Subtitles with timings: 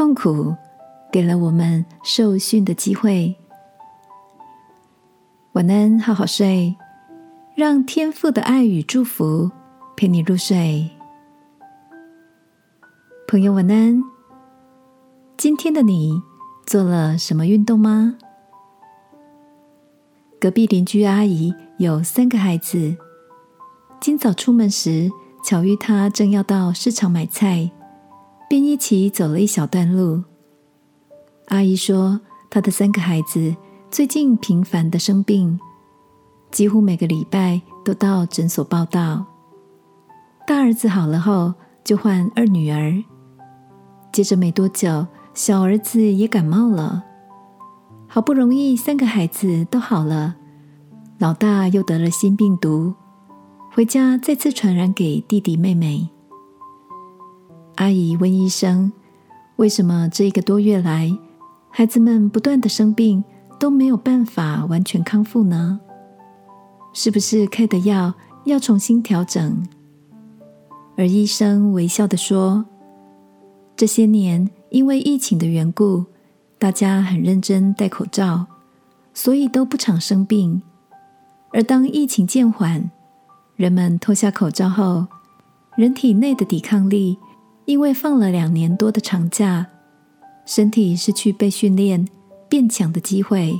[0.00, 0.56] 痛苦，
[1.12, 3.36] 给了我们受训的机会。
[5.52, 6.74] 晚安，好好睡，
[7.54, 9.50] 让天父的爱与祝福
[9.98, 10.88] 陪你入睡。
[13.28, 14.02] 朋友，晚安。
[15.36, 16.22] 今天的你
[16.64, 18.16] 做了什么运动吗？
[20.40, 22.96] 隔壁邻居阿姨有三个孩子，
[24.00, 25.10] 今早出门时
[25.44, 27.70] 巧遇她正要到市场买菜，
[28.50, 30.24] 便一起走了一小段路。
[31.46, 33.54] 阿姨说，她的三个孩子。
[33.92, 35.60] 最近频繁的生病，
[36.50, 39.24] 几乎每个礼拜都到诊所报道。
[40.48, 43.00] 大儿子好了后，就换二女儿。
[44.12, 47.04] 接着没多久，小儿子也感冒了。
[48.08, 50.34] 好不容易三个孩子都好了，
[51.18, 52.94] 老大又得了新病毒，
[53.70, 56.10] 回家再次传染给弟弟妹妹。
[57.80, 58.92] 阿姨问医生
[59.56, 61.10] ：“为什么这一个多月来，
[61.70, 63.24] 孩子们不断的生病？”
[63.58, 65.80] 都没有办法完全康复呢？
[66.94, 68.14] 是不是开的药
[68.44, 69.66] 要重新调整？
[70.96, 72.64] 而医生微笑的说
[73.76, 76.04] ：“这些年因为疫情的缘故，
[76.58, 78.46] 大家很认真戴口罩，
[79.14, 80.60] 所以都不常生病。
[81.52, 82.90] 而当疫情渐缓，
[83.56, 85.06] 人们脱下口罩后，
[85.76, 87.18] 人体内的抵抗力
[87.70, 89.66] 因为放了两年多的长假，
[90.44, 92.06] 身体失去被训练。”
[92.50, 93.56] 变强的机会。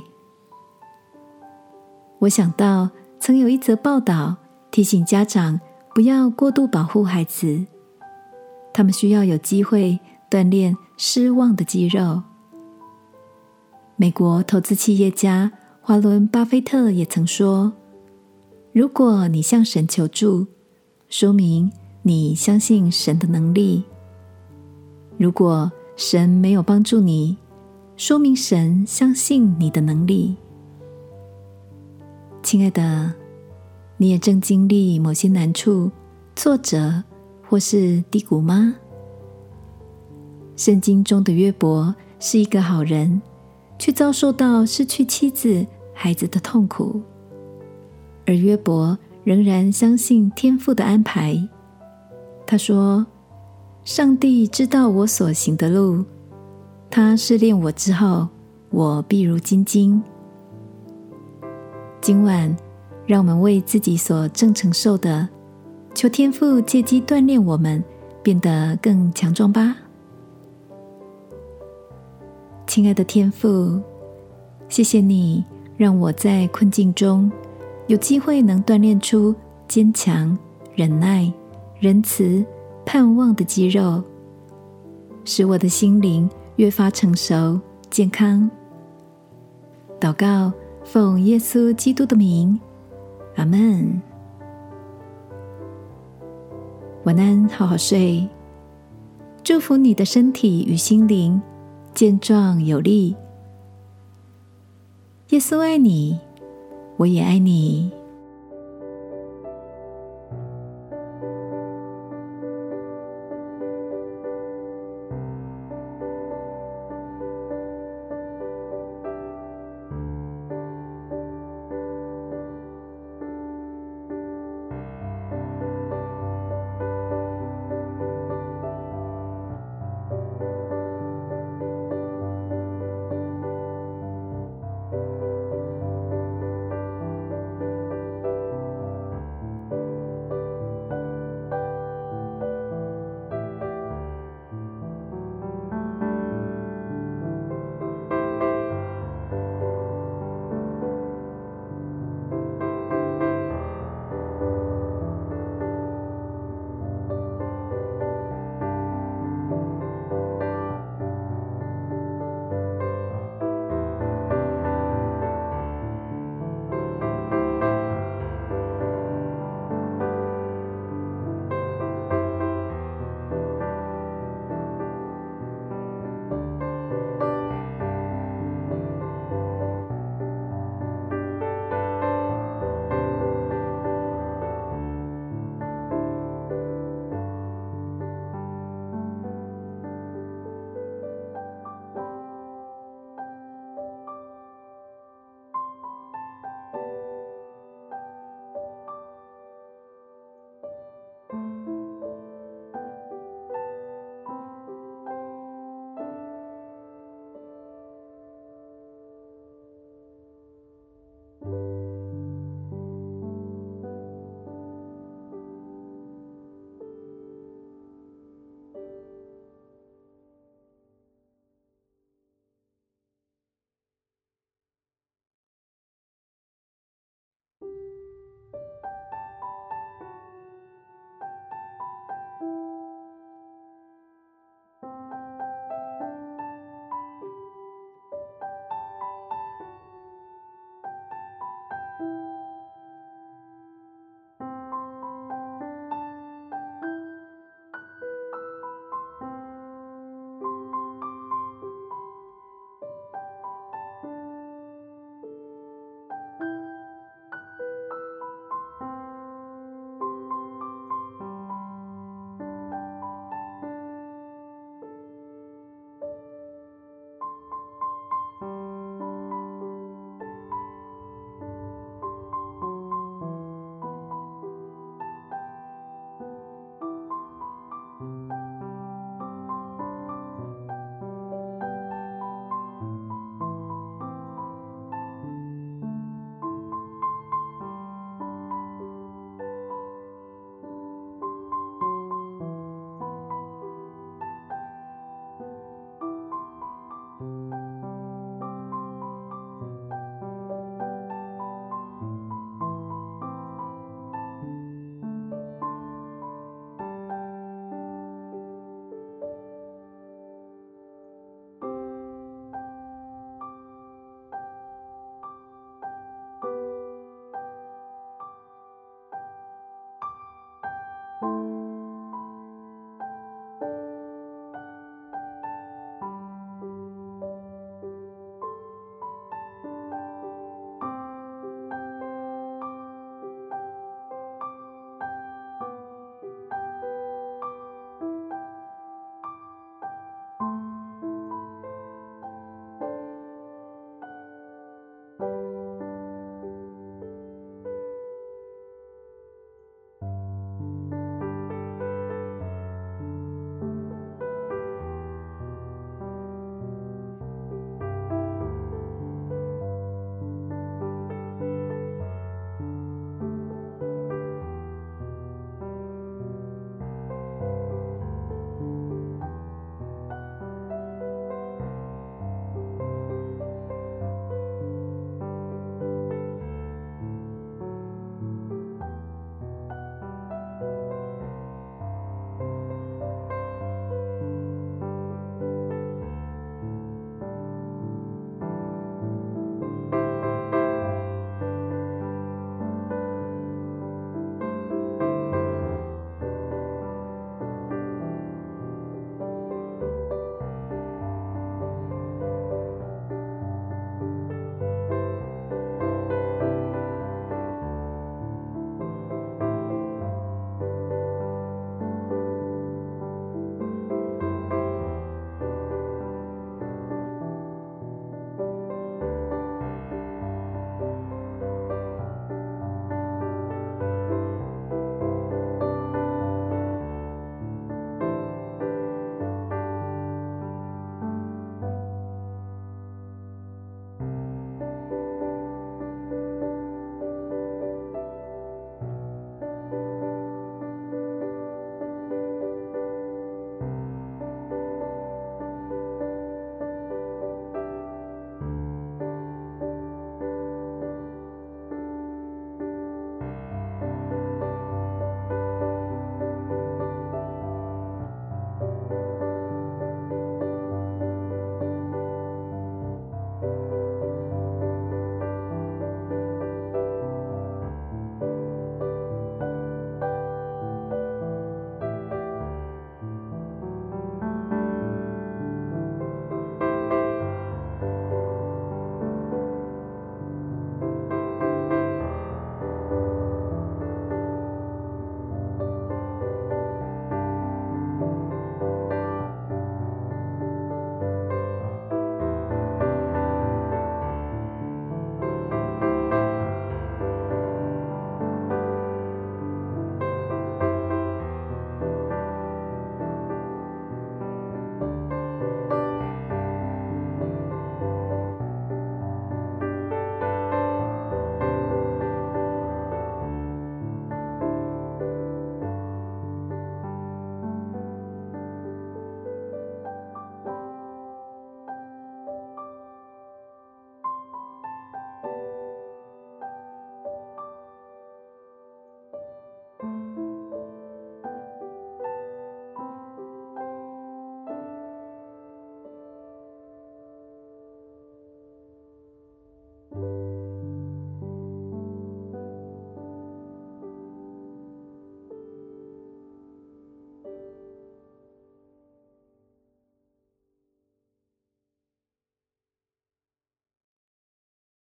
[2.19, 2.89] 我想到
[3.21, 4.35] 曾有一则报道
[4.69, 5.57] 提醒家长
[5.95, 7.65] 不要过度保护孩子，
[8.73, 9.97] 他们需要有机会
[10.29, 12.21] 锻炼失望的肌肉。
[13.95, 17.71] 美国投资企业家华伦巴菲特也曾说
[18.75, 20.45] ：“如果你向神求助，
[21.07, 23.83] 说明你相信神的能力；
[25.21, 27.37] 如果神没有帮助你。”
[27.97, 30.35] 说明神相信你的能力，
[32.41, 33.13] 亲爱的，
[33.97, 35.91] 你也正经历某些难处、
[36.35, 37.03] 挫折
[37.47, 38.73] 或是低谷吗？
[40.57, 43.21] 圣经中的约伯是一个好人，
[43.77, 46.99] 却遭受到失去妻子、孩子的痛苦，
[48.25, 51.47] 而约伯仍然相信天父的安排。
[52.47, 53.05] 他说
[53.83, 56.03] ：“上帝知道我所行的路。”
[56.89, 58.27] 他试炼我之后，
[58.69, 60.01] 我必如金晶。
[62.01, 62.53] 今晚，
[63.05, 65.29] 让我们为自己所正承受的，
[65.93, 67.81] 求天父借机锻炼我们，
[68.21, 69.75] 变得更强壮吧。
[72.67, 73.81] 亲爱的天父，
[74.67, 75.45] 谢谢你
[75.77, 77.31] 让我在困境中
[77.87, 79.33] 有机会能锻炼出
[79.67, 80.37] 坚强、
[80.75, 81.31] 忍耐、
[81.79, 82.45] 仁慈、
[82.93, 84.03] 盼望的肌肉，
[85.23, 86.29] 使我的心灵。
[86.57, 87.57] 越发成熟
[87.89, 88.51] 健康。
[89.97, 90.51] 祷告，
[90.83, 92.59] 奉耶稣基督的名，
[93.37, 94.01] 阿门。
[97.05, 98.27] 晚安，好好睡。
[99.41, 101.41] 祝福你的身体与心灵
[101.93, 103.15] 健壮有力。
[105.29, 106.19] 耶稣爱你，
[106.97, 107.89] 我也爱你。